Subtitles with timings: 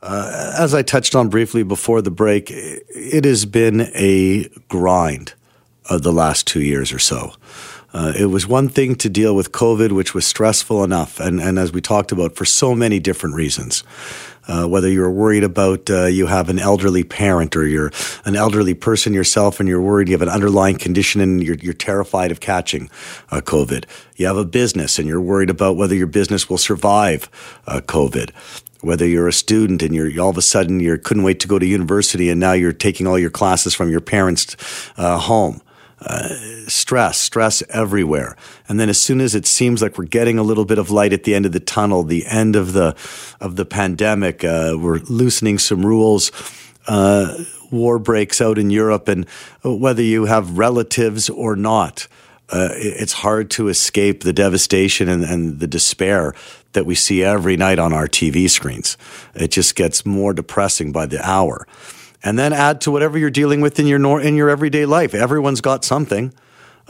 [0.00, 5.34] Uh, as I touched on briefly before the break, it has been a grind
[5.90, 7.32] of the last two years or so.
[7.92, 11.58] Uh, it was one thing to deal with COVID, which was stressful enough, and, and
[11.58, 13.82] as we talked about, for so many different reasons.
[14.46, 17.92] Uh, whether you're worried about uh, you have an elderly parent or you're
[18.24, 21.74] an elderly person yourself and you're worried you have an underlying condition and you're, you're
[21.74, 22.88] terrified of catching
[23.30, 23.84] uh, COVID.
[24.16, 27.28] You have a business and you're worried about whether your business will survive
[27.66, 28.30] uh, COVID
[28.80, 31.58] whether you're a student and you're all of a sudden you couldn't wait to go
[31.58, 34.56] to university and now you're taking all your classes from your parents'
[34.96, 35.60] uh, home.
[36.00, 36.28] Uh,
[36.68, 38.36] stress, stress everywhere.
[38.68, 41.12] And then as soon as it seems like we're getting a little bit of light
[41.12, 42.94] at the end of the tunnel, the end of the
[43.40, 46.30] of the pandemic, uh, we're loosening some rules.
[46.86, 47.36] Uh,
[47.72, 49.28] war breaks out in Europe, and
[49.64, 52.06] whether you have relatives or not,
[52.50, 56.34] uh, it's hard to escape the devastation and, and the despair
[56.72, 58.96] that we see every night on our TV screens.
[59.34, 61.66] It just gets more depressing by the hour
[62.22, 65.14] and then add to whatever you're dealing with in your nor- in your everyday life.
[65.14, 66.32] Everyone's got something.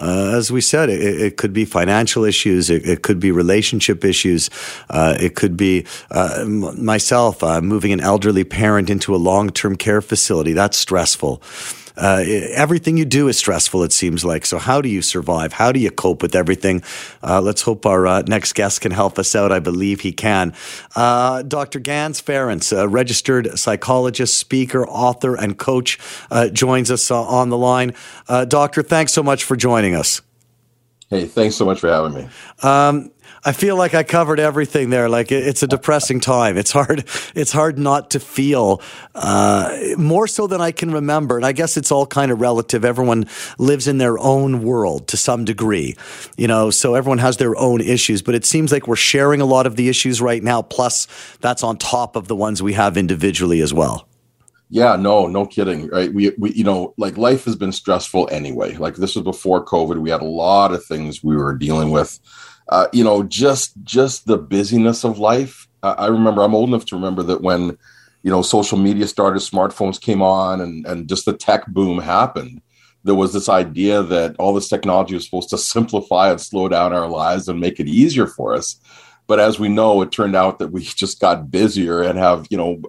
[0.01, 4.05] Uh, as we said, it, it, could be financial issues, it, it could be relationship
[4.05, 4.49] issues,
[4.91, 9.75] uh, it could be uh, myself uh, moving an elderly parent into a long term
[9.75, 10.53] care facility.
[10.53, 11.43] That's stressful
[11.99, 14.47] uh, everything you do is stressful, it seems like.
[14.47, 15.55] So, how do you survive?
[15.55, 16.83] How do you cope with everything?
[17.23, 19.51] Uh, let's hope our uh, next guest can help us out.
[19.53, 20.55] I believe he can.
[20.95, 21.81] Uh, Dr.
[21.81, 25.99] Ganz Ferrance, a registered psychologist, speaker, author, and coach,
[26.31, 27.95] uh, joins us on the line.
[28.49, 30.23] doctor, thanks so much for joining us.
[31.11, 32.29] Hey, thanks so much for having me.
[32.63, 33.11] Um,
[33.45, 35.09] I feel like I covered everything there.
[35.09, 36.59] Like it's a depressing time.
[36.59, 37.05] It's hard.
[37.35, 38.83] It's hard not to feel
[39.15, 41.37] uh, more so than I can remember.
[41.37, 42.85] And I guess it's all kind of relative.
[42.85, 43.27] Everyone
[43.59, 45.97] lives in their own world to some degree,
[46.37, 46.71] you know.
[46.71, 48.23] So everyone has their own issues.
[48.23, 50.63] But it seems like we're sharing a lot of the issues right now.
[50.63, 51.07] Plus,
[51.41, 54.08] that's on top of the ones we have individually as well.
[54.71, 55.89] Yeah, no, no kidding.
[55.89, 56.13] Right.
[56.13, 58.75] We, we, you know, like life has been stressful anyway.
[58.77, 59.99] Like this was before COVID.
[59.99, 62.19] We had a lot of things we were dealing with
[62.69, 65.67] uh, you know, just just the busyness of life.
[65.83, 67.79] I remember I'm old enough to remember that when
[68.23, 72.61] you know social media started, smartphones came on, and and just the tech boom happened.
[73.05, 76.93] There was this idea that all this technology was supposed to simplify and slow down
[76.93, 78.79] our lives and make it easier for us.
[79.29, 82.57] But as we know, it turned out that we just got busier and have you
[82.57, 82.83] know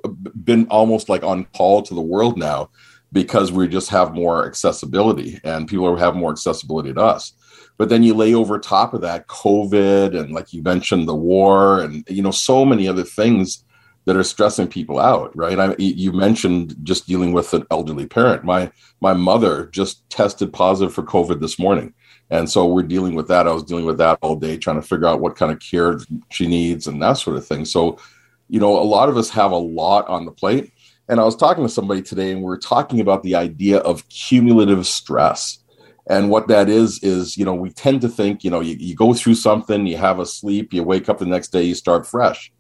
[0.44, 2.72] been almost like on call to the world now
[3.12, 7.34] because we just have more accessibility and people have more accessibility to us.
[7.78, 11.82] But then you lay over top of that covid and like you mentioned the war
[11.82, 13.64] and you know so many other things
[14.06, 15.60] that are stressing people out right?
[15.60, 18.44] I, you mentioned just dealing with an elderly parent.
[18.44, 21.94] My my mother just tested positive for covid this morning
[22.30, 23.48] and so we're dealing with that.
[23.48, 26.00] I was dealing with that all day trying to figure out what kind of care
[26.32, 27.66] she needs and that sort of thing.
[27.66, 27.98] So
[28.48, 30.74] you know a lot of us have a lot on the plate.
[31.08, 34.08] And i was talking to somebody today and we are talking about the idea of
[34.10, 35.60] cumulative stress.
[36.08, 38.96] And what that is is you know we tend to think you know you, you
[38.96, 42.06] go through something you have a sleep you wake up the next day you start
[42.06, 42.52] fresh.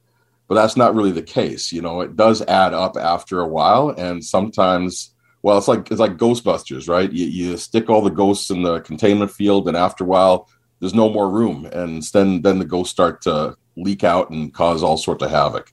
[0.48, 1.72] But that's not really the case.
[1.72, 3.90] You know it does add up after a while.
[3.90, 7.12] And sometimes well it's like it's like ghostbusters right?
[7.12, 10.94] You, you stick all the ghosts in the containment field and after a while there's
[10.94, 11.66] no more room.
[11.72, 15.72] And then then the ghosts start to leak out and cause all sorts of havoc.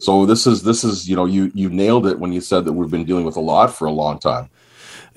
[0.00, 2.72] So this is this is you know you you nailed it when you said that
[2.72, 4.50] we've been dealing with a lot for a long time.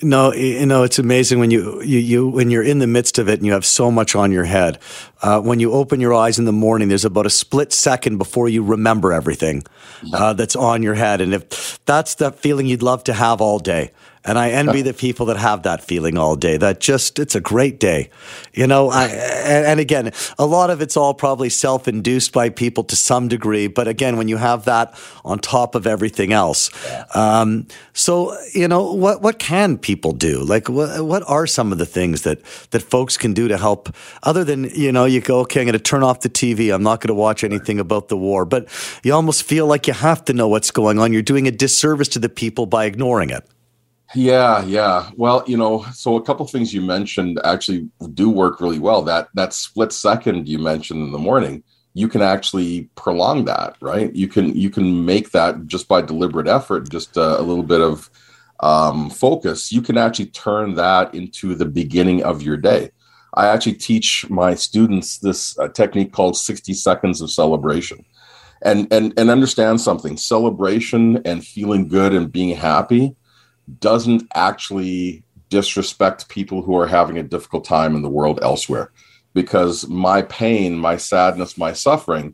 [0.02, 3.30] No, you know it's amazing when you, you, you when you're in the midst of
[3.30, 4.80] it and you have so much on your head.
[5.22, 8.50] Uh, when you open your eyes in the morning, there's about a split second before
[8.50, 9.64] you remember everything
[10.14, 13.60] uh, that's on your head, and if that's the feeling you'd love to have all
[13.60, 13.92] day,
[14.26, 16.58] and I envy the people that have that feeling all day.
[16.58, 18.10] That just, it's a great day.
[18.54, 22.86] You know, I, and, again, a lot of it's all probably self induced by people
[22.86, 23.68] to some degree.
[23.68, 26.70] But again, when you have that on top of everything else.
[27.16, 30.42] Um, so, you know, what, what can people do?
[30.42, 32.42] Like, what, what are some of the things that,
[32.72, 35.74] that folks can do to help other than, you know, you go, okay, I'm going
[35.74, 36.74] to turn off the TV.
[36.74, 38.46] I'm not going to watch anything about the war.
[38.46, 38.68] But
[39.04, 41.12] you almost feel like you have to know what's going on.
[41.12, 43.46] You're doing a disservice to the people by ignoring it.
[44.16, 45.10] Yeah, yeah.
[45.18, 49.02] Well, you know, so a couple things you mentioned actually do work really well.
[49.02, 51.64] That that split second you mentioned in the morning,
[51.96, 54.14] you can actually prolong that, right?
[54.14, 57.82] You can you can make that just by deliberate effort, just a, a little bit
[57.82, 58.12] of
[58.60, 59.72] um, focus.
[59.72, 62.92] You can actually turn that into the beginning of your day.
[63.34, 68.06] I actually teach my students this uh, technique called 60 seconds of celebration.
[68.62, 70.18] And and and understand something.
[70.18, 73.16] Celebration and feeling good and being happy
[73.80, 78.92] doesn't actually disrespect people who are having a difficult time in the world elsewhere
[79.34, 82.34] because my pain my sadness my suffering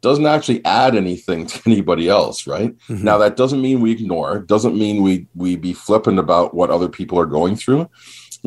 [0.00, 2.76] doesn't actually add anything to anybody else, right?
[2.88, 3.04] Mm-hmm.
[3.04, 6.88] Now that doesn't mean we ignore, doesn't mean we we be flippant about what other
[6.88, 7.88] people are going through,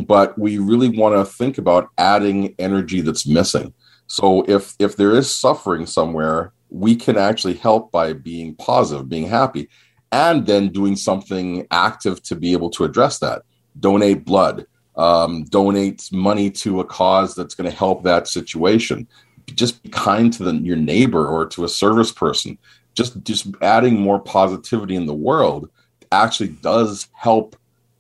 [0.06, 3.74] but we really want to think about adding energy that's missing.
[4.07, 9.27] So if if there is suffering somewhere, we can actually help by being positive, being
[9.27, 9.69] happy,
[10.13, 13.42] and then doing something active to be able to address that.
[13.80, 19.07] Donate blood, um, donate money to a cause that's going to help that situation.
[19.48, 22.60] Just be kind to the, your neighbor or to a service person.
[22.94, 25.68] Just just adding more positivity in the world
[26.12, 27.56] actually does help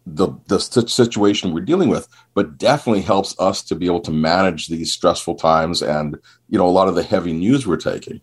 [0.05, 4.67] the the situation we're dealing with but definitely helps us to be able to manage
[4.67, 6.17] these stressful times and
[6.49, 8.21] you know a lot of the heavy news we're taking.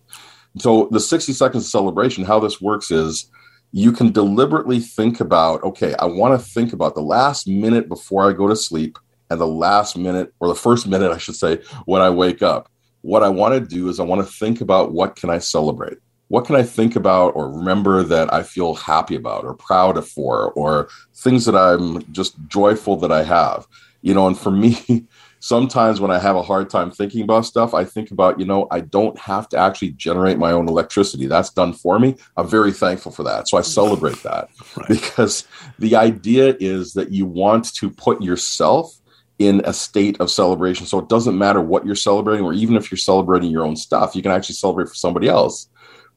[0.58, 3.30] So the 60 seconds of celebration how this works is
[3.72, 8.28] you can deliberately think about okay i want to think about the last minute before
[8.28, 8.98] i go to sleep
[9.30, 12.70] and the last minute or the first minute i should say when i wake up
[13.02, 15.98] what I want to do is I want to think about what can I celebrate?
[16.28, 20.08] What can I think about or remember that I feel happy about or proud of
[20.08, 23.66] for or things that I'm just joyful that I have?
[24.02, 25.06] You know, and for me,
[25.40, 28.68] sometimes when I have a hard time thinking about stuff, I think about, you know,
[28.70, 31.26] I don't have to actually generate my own electricity.
[31.26, 32.16] That's done for me.
[32.36, 33.48] I'm very thankful for that.
[33.48, 34.88] So I celebrate that right.
[34.88, 35.48] because
[35.78, 38.94] the idea is that you want to put yourself
[39.38, 40.86] in a state of celebration.
[40.86, 44.14] So it doesn't matter what you're celebrating, or even if you're celebrating your own stuff,
[44.14, 45.68] you can actually celebrate for somebody else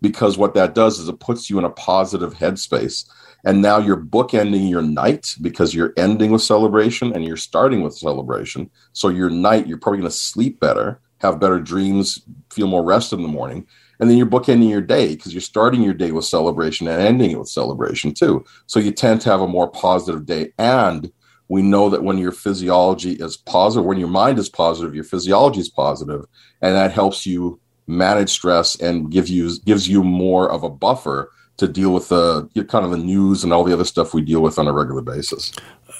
[0.03, 3.09] because what that does is it puts you in a positive headspace.
[3.45, 7.97] And now you're bookending your night because you're ending with celebration and you're starting with
[7.97, 8.69] celebration.
[8.91, 12.21] So your night, you're probably going to sleep better, have better dreams,
[12.51, 13.65] feel more rested in the morning.
[14.00, 17.31] And then you're bookending your day because you're starting your day with celebration and ending
[17.31, 18.44] it with celebration too.
[18.67, 21.09] So you tend to have a more positive day and
[21.47, 25.59] we know that when your physiology is positive, when your mind is positive, your physiology
[25.59, 26.25] is positive,
[26.61, 31.31] and that helps you manage stress and give you gives you more of a buffer
[31.57, 34.41] to deal with the kind of the news and all the other stuff we deal
[34.41, 35.51] with on a regular basis.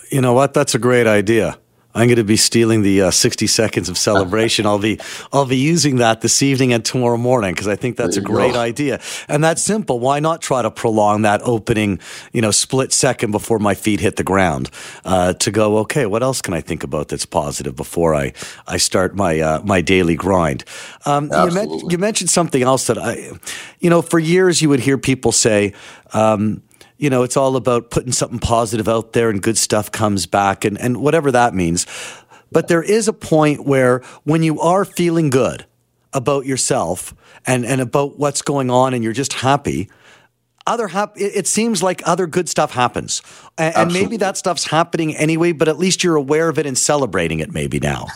[0.09, 0.53] You know what?
[0.53, 1.57] That's a great idea.
[1.95, 4.65] I'm going to be stealing the uh, 60 seconds of celebration.
[4.65, 4.99] I'll be
[5.31, 8.53] I'll be using that this evening and tomorrow morning because I think that's a great
[8.53, 8.59] go.
[8.59, 8.99] idea.
[9.27, 9.99] And that's simple.
[9.99, 11.99] Why not try to prolong that opening,
[12.31, 14.69] you know, split second before my feet hit the ground
[15.05, 15.77] uh, to go?
[15.79, 18.33] Okay, what else can I think about that's positive before I
[18.67, 20.63] I start my uh, my daily grind?
[21.05, 23.31] Um, you, men- you, mentioned something else that I,
[23.79, 25.73] you know, for years you would hear people say.
[26.13, 26.61] Um,
[26.97, 30.65] you know, it's all about putting something positive out there and good stuff comes back
[30.65, 31.85] and, and whatever that means.
[32.51, 35.65] But there is a point where when you are feeling good
[36.13, 39.89] about yourself and, and about what's going on and you're just happy,
[40.65, 43.21] other hap- it seems like other good stuff happens.
[43.57, 46.77] And, and maybe that stuff's happening anyway, but at least you're aware of it and
[46.77, 48.07] celebrating it maybe now.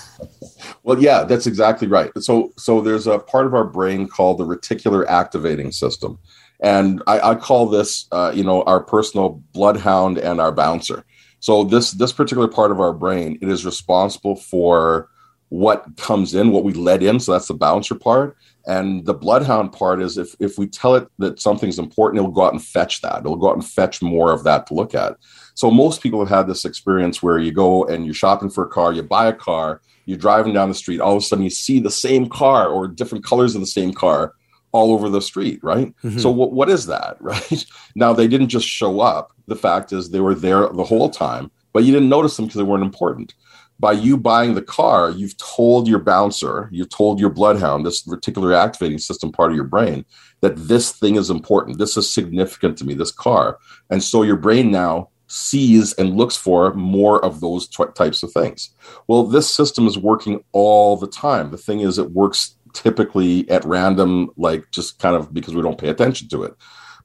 [0.83, 2.11] Well, yeah, that's exactly right.
[2.19, 6.19] So so there's a part of our brain called the reticular activating system
[6.59, 11.05] and I, I call this, uh, you know, our personal bloodhound and our bouncer.
[11.39, 15.09] So this this particular part of our brain, it is responsible for
[15.49, 17.19] what comes in, what we let in.
[17.19, 18.35] So that's the bouncer part.
[18.65, 22.45] And the bloodhound part is if if we tell it that something's important, it'll go
[22.45, 23.19] out and fetch that.
[23.19, 25.15] It'll go out and fetch more of that to look at.
[25.53, 28.69] So most people have had this experience where you go and you're shopping for a
[28.69, 31.49] car, you buy a car, you're driving down the street, all of a sudden you
[31.49, 34.33] see the same car or different colors of the same car
[34.77, 35.87] all over the street, right?
[36.03, 36.19] Mm-hmm.
[36.19, 37.65] So what what is that, right?
[37.95, 39.31] Now they didn't just show up.
[39.47, 42.57] The fact is they were there the whole time, but you didn't notice them because
[42.57, 43.33] they weren't important.
[43.79, 48.55] By you buying the car, you've told your bouncer, you've told your bloodhound, this reticular
[48.55, 50.03] activating system part of your brain,
[50.41, 51.77] that this thing is important.
[51.77, 53.59] This is significant to me, this car.
[53.91, 58.31] And so your brain now sees and looks for more of those t- types of
[58.31, 58.71] things.
[59.07, 61.51] Well, this system is working all the time.
[61.51, 65.79] The thing is, it works typically at random, like just kind of because we don't
[65.79, 66.53] pay attention to it.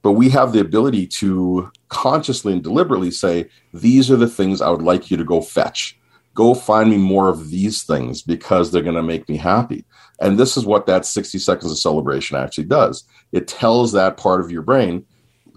[0.03, 4.69] But we have the ability to consciously and deliberately say, these are the things I
[4.69, 5.97] would like you to go fetch.
[6.35, 9.83] Go find me more of these things because they're going to make me happy.
[10.19, 13.03] And this is what that 60 seconds of celebration actually does.
[13.31, 15.05] It tells that part of your brain,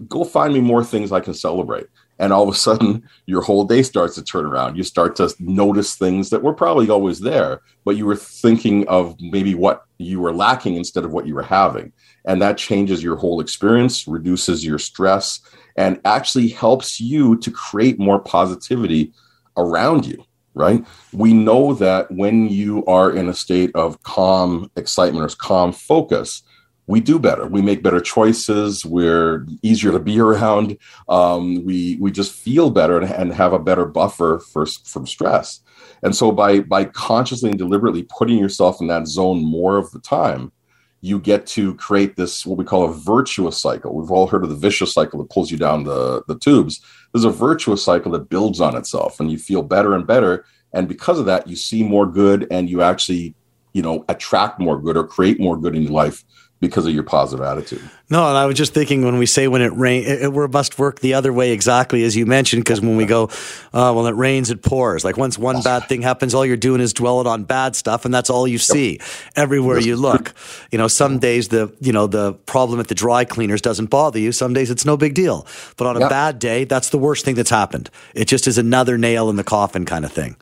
[0.07, 1.87] go find me more things I can celebrate
[2.19, 4.75] and all of a sudden your whole day starts to turn around.
[4.75, 9.15] You start to notice things that were probably always there but you were thinking of
[9.21, 11.93] maybe what you were lacking instead of what you were having.
[12.25, 15.39] And that changes your whole experience reduces your stress
[15.77, 19.13] and actually helps you to create more positivity
[19.55, 20.83] around you right?
[21.13, 26.41] We know that when you are in a state of calm excitement or calm focus
[26.87, 27.45] we do better.
[27.45, 28.85] We make better choices.
[28.85, 30.77] We're easier to be around.
[31.09, 35.59] Um, we we just feel better and, and, have a better buffer for from stress.
[36.01, 39.99] And so by by consciously and deliberately putting yourself in that zone more of the
[39.99, 40.53] time,
[41.01, 43.93] you get to create this what we call a virtuous cycle.
[43.93, 46.81] We've all heard of the vicious cycle that pulls you down the, the tubes.
[47.13, 50.45] There's a virtuous cycle that builds on itself and you feel better and better.
[50.73, 53.35] And because of that, you see more good and you actually,
[53.73, 56.23] you know, attract more good or create more good in your life
[56.59, 57.81] because of your positive attitude.
[58.09, 60.79] No, and I was just thinking when we say when it rains, it, it must
[60.79, 62.63] work the other way exactly as you mentioned.
[62.63, 63.25] Because when we go,
[63.73, 65.03] uh, well, it rains, it pours.
[65.05, 68.13] Like once one bad thing happens, all you're doing is dwelling on bad stuff, and
[68.13, 68.99] that's all you see
[69.35, 70.33] everywhere you look.
[70.71, 74.19] You know, some days the you know the problem at the dry cleaners doesn't bother
[74.19, 74.31] you.
[74.31, 75.45] Some days it's no big deal.
[75.75, 76.09] But on a yep.
[76.09, 77.89] bad day, that's the worst thing that's happened.
[78.15, 80.37] It just is another nail in the coffin kind of thing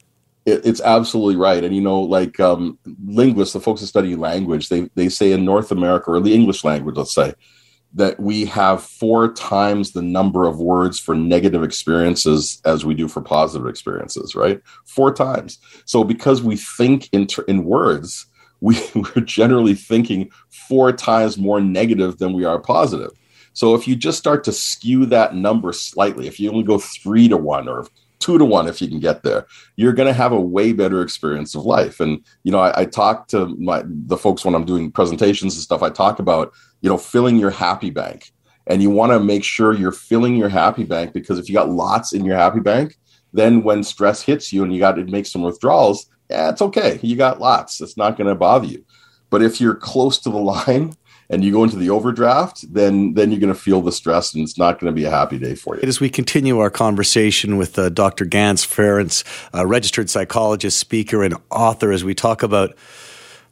[0.46, 1.64] it, it's absolutely right.
[1.64, 5.46] And you know, like um, linguists, the folks that study language, they they say in
[5.46, 7.34] North America or the English language, let's say,
[7.94, 13.08] that we have four times the number of words for negative experiences as we do
[13.08, 14.36] for positive experiences.
[14.36, 15.58] Right, four times.
[15.86, 18.28] So because we think in ter- in words,
[18.62, 23.12] we, we're generally thinking four times more negative than we are positive.
[23.54, 27.30] So if you just start to skew that number slightly, if you only go three
[27.30, 27.88] to one or
[28.20, 29.46] two to one if you can get there.
[29.76, 32.00] You're going to have a way better experience of life.
[32.00, 35.64] And you know I, I, talk to my the folks when i'm doing presentations and
[35.64, 38.32] stuff i talk about you know filling your happy bank.
[38.68, 41.70] And you want to make sure you're filling your happy bank because if you got
[41.70, 42.98] lots in your happy bank
[43.34, 47.00] then when stress hits you and you got to make some withdrawals yeah it's okay.
[47.02, 47.82] You got lots.
[47.82, 48.84] It's not going to bother you.
[49.30, 50.96] But if you're close to the line
[51.30, 54.44] and you go into the overdraft, then then you're going to feel the stress, and
[54.44, 55.82] it's not going to be a happy day for you.
[55.84, 58.26] As we continue our conversation with uh, Dr.
[58.26, 62.76] Ganz Ferrance, a registered psychologist, speaker, and author, as we talk about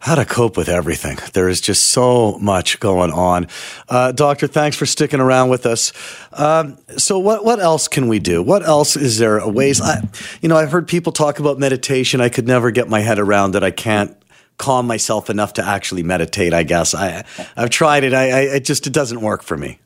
[0.03, 1.17] how to cope with everything.
[1.31, 3.47] There is just so much going on.
[3.87, 5.93] Uh, doctor, thanks for sticking around with us.
[6.33, 8.43] Um, so, what what else can we do?
[8.43, 9.47] What else is there?
[9.47, 9.79] Ways?
[9.79, 10.01] I,
[10.41, 12.19] you know, I've heard people talk about meditation.
[12.19, 13.63] I could never get my head around that.
[13.63, 14.13] I can't
[14.57, 16.53] calm myself enough to actually meditate.
[16.53, 17.23] I guess I
[17.55, 18.13] I've tried it.
[18.13, 19.79] I, I it just it doesn't work for me.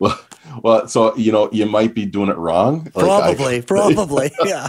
[0.00, 0.18] Well,
[0.62, 2.84] well, so you know you might be doing it wrong.
[2.84, 4.66] Like probably, I, probably, yeah.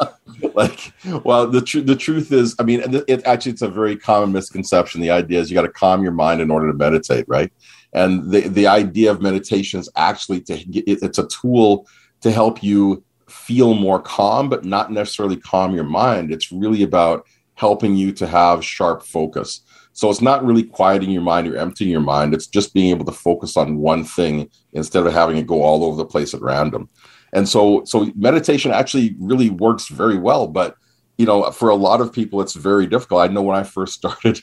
[0.54, 3.96] like, well, the truth the truth is, I mean, it, it actually it's a very
[3.96, 5.02] common misconception.
[5.02, 7.52] The idea is you got to calm your mind in order to meditate, right?
[7.94, 11.88] And the the idea of meditation is actually to it, it's a tool
[12.22, 16.32] to help you feel more calm, but not necessarily calm your mind.
[16.32, 19.62] It's really about helping you to have sharp focus.
[19.94, 22.34] So it's not really quieting your mind or emptying your mind.
[22.34, 25.84] It's just being able to focus on one thing instead of having it go all
[25.84, 26.90] over the place at random.
[27.32, 30.48] And so, so meditation actually really works very well.
[30.48, 30.76] But
[31.18, 33.22] you know, for a lot of people, it's very difficult.
[33.22, 34.42] I know when I first started,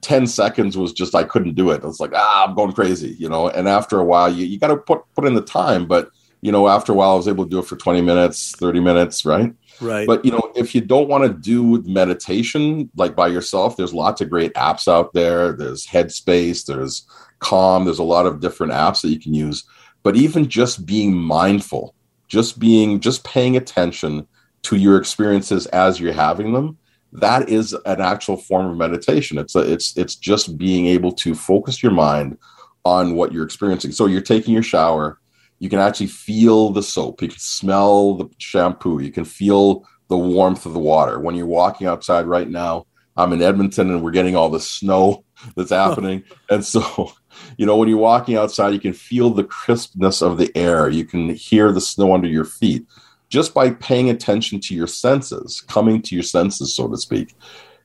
[0.00, 1.84] 10 seconds was just I couldn't do it.
[1.84, 3.48] It's like, ah, I'm going crazy, you know.
[3.48, 5.86] And after a while, you, you got to put put in the time.
[5.86, 6.08] But
[6.40, 8.80] you know, after a while, I was able to do it for 20 minutes, 30
[8.80, 9.52] minutes, right?
[9.80, 10.06] Right.
[10.06, 14.20] But you know, if you don't want to do meditation like by yourself, there's lots
[14.20, 15.52] of great apps out there.
[15.52, 17.06] There's Headspace, there's
[17.38, 19.64] Calm, there's a lot of different apps that you can use.
[20.02, 21.94] But even just being mindful,
[22.28, 24.26] just being just paying attention
[24.62, 26.78] to your experiences as you're having them,
[27.12, 29.38] that is an actual form of meditation.
[29.38, 32.38] It's a, it's it's just being able to focus your mind
[32.84, 33.92] on what you're experiencing.
[33.92, 35.18] So you're taking your shower,
[35.58, 37.22] you can actually feel the soap.
[37.22, 39.00] You can smell the shampoo.
[39.00, 41.18] You can feel the warmth of the water.
[41.18, 42.86] When you're walking outside right now
[43.16, 45.24] i'm in edmonton and we're getting all the snow
[45.56, 46.22] that's happening.
[46.50, 47.12] And so
[47.56, 50.88] you know when you're walking outside you can feel the crispness of the air.
[50.88, 52.86] You can hear the snow under your feet.
[53.28, 57.34] Just by paying attention to your senses coming to your senses so to speak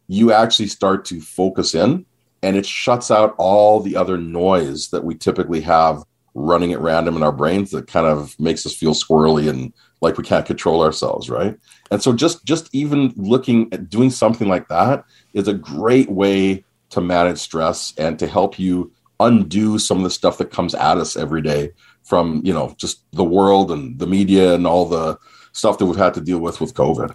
[0.08, 2.06] you actually start to focus in
[2.44, 7.16] and it shuts out all the other noise that we typically have running at random
[7.16, 10.82] in our brains that kind of makes us feel squirrely and like we can't control
[10.82, 11.58] ourselves right?
[11.92, 16.64] And so just just even looking at doing something like that is a great way
[16.92, 20.98] to manage stress and to help you undo some of the stuff that comes at
[20.98, 21.72] us every day
[22.04, 25.18] from you know just the world and the media and all the
[25.54, 27.12] stuff that we've had to deal with with covid.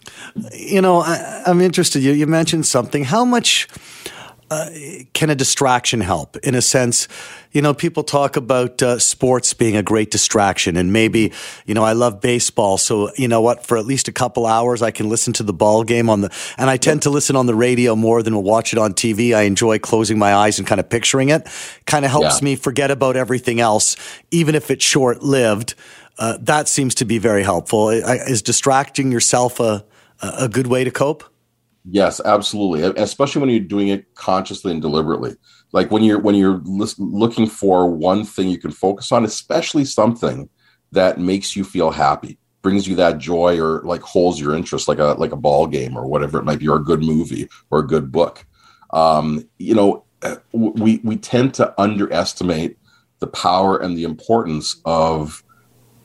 [0.52, 2.02] You know I, i'm interested.
[2.02, 3.04] You, you mentioned something.
[3.04, 3.68] How much
[4.50, 4.69] uh,
[5.12, 6.37] can a distraction help?
[6.38, 7.09] In a sense,
[7.53, 11.33] you know, people talk about uh, sports being a great distraction, and maybe,
[11.65, 13.67] you know, I love baseball, so you know what?
[13.67, 16.35] For at least a couple hours, I can listen to the ball game on the,
[16.59, 19.35] and I tend to listen on the radio more than watch it on TV.
[19.35, 21.49] I enjoy closing my eyes and kind of picturing it.
[21.87, 22.45] Kind of helps yeah.
[22.45, 23.97] me forget about everything else,
[24.31, 25.75] even if it's short lived.
[26.19, 27.91] Uh, that seems to be very helpful.
[27.91, 29.85] Is distracting yourself a
[30.23, 31.25] a good way to cope?
[31.88, 32.83] Yes, absolutely.
[33.00, 35.37] Especially when you're doing it consciously and deliberately.
[35.73, 40.49] Like when you're when you're looking for one thing you can focus on, especially something
[40.93, 44.99] that makes you feel happy, brings you that joy, or like holds your interest, like
[44.99, 47.81] a like a ball game or whatever it might be, or a good movie or
[47.81, 48.45] a good book.
[48.93, 50.05] Um, you know,
[50.52, 52.78] we we tend to underestimate
[53.21, 55.43] the power and the importance of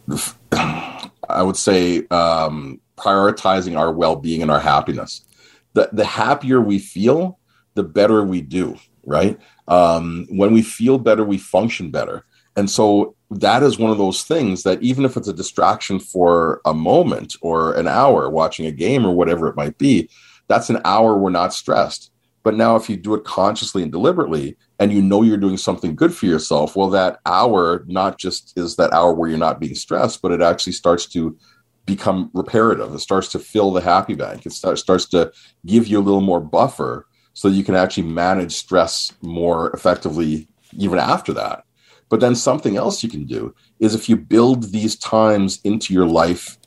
[0.51, 5.25] I would say um, prioritizing our well-being and our happiness.
[5.73, 7.39] The the happier we feel,
[7.75, 8.77] the better we do.
[9.03, 9.39] Right?
[9.67, 12.25] Um, when we feel better, we function better.
[12.55, 16.61] And so that is one of those things that even if it's a distraction for
[16.65, 20.09] a moment or an hour watching a game or whatever it might be,
[20.47, 22.11] that's an hour we're not stressed.
[22.43, 25.95] But now, if you do it consciously and deliberately, and you know you're doing something
[25.95, 29.75] good for yourself, well, that hour not just is that hour where you're not being
[29.75, 31.37] stressed, but it actually starts to
[31.85, 32.93] become reparative.
[32.93, 34.45] It starts to fill the happy bank.
[34.45, 35.31] It start, starts to
[35.65, 40.47] give you a little more buffer so you can actually manage stress more effectively
[40.77, 41.63] even after that.
[42.09, 46.05] But then something else you can do is if you build these times into your
[46.05, 46.57] life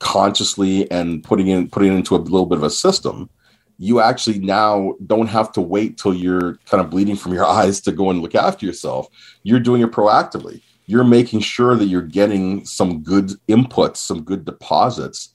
[0.00, 3.30] consciously and putting in putting it into a little bit of a system,
[3.78, 7.80] you actually now don't have to wait till you're kind of bleeding from your eyes
[7.82, 9.08] to go and look after yourself.
[9.44, 10.62] You're doing it proactively.
[10.86, 15.30] You're making sure that you're getting some good inputs, some good deposits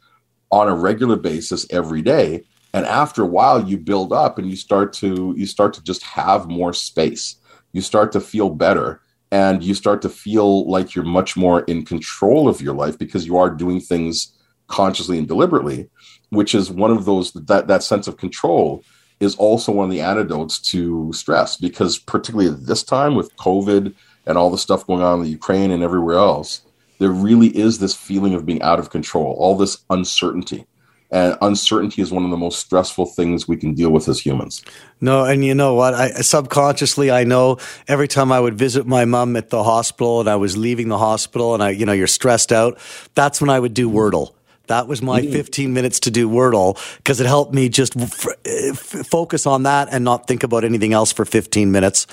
[0.51, 2.44] on a regular basis every day.
[2.74, 6.03] And after a while you build up and you start to you start to just
[6.03, 7.36] have more space.
[7.74, 9.01] You start to feel better
[9.32, 13.25] and you start to feel like you're much more in control of your life because
[13.25, 14.36] you are doing things
[14.68, 15.89] consciously and deliberately
[16.29, 18.84] which is one of those that that sense of control
[19.20, 23.94] is also one of the antidotes to stress because particularly this time with covid
[24.29, 26.62] and all the stuff going on in the ukraine and everywhere else
[27.00, 30.65] there really is this feeling of being out of control all this uncertainty
[31.12, 34.63] and uncertainty is one of the most stressful things we can deal with as humans.
[35.01, 35.95] No, and you know what?
[35.95, 37.57] I subconsciously I know
[37.88, 41.00] every time I would visit my mom at the hospital and I was leaving the
[41.00, 42.77] hospital and I you know you're stressed out,
[43.15, 44.33] that's when I would do Wordle.
[44.67, 45.31] That was my mm.
[45.31, 49.88] 15 minutes to do Wordle because it helped me just f- f- focus on that
[49.91, 52.05] and not think about anything else for 15 minutes.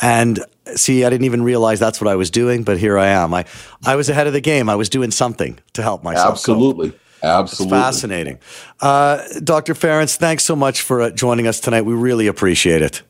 [0.00, 0.42] And
[0.76, 3.34] see, I didn't even realize that's what I was doing, but here I am.
[3.34, 3.44] I,
[3.84, 4.68] I was ahead of the game.
[4.68, 6.32] I was doing something to help myself.
[6.32, 6.90] Absolutely.
[6.90, 7.00] Cope.
[7.22, 7.76] Absolutely.
[7.76, 8.38] It's fascinating.
[8.80, 9.74] Uh, Dr.
[9.74, 11.82] Ferrance, thanks so much for uh, joining us tonight.
[11.82, 13.02] We really appreciate it.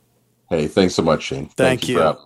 [0.49, 1.47] Hey, thanks so much, Shane.
[1.47, 2.01] Thank, Thank you.
[2.01, 2.19] you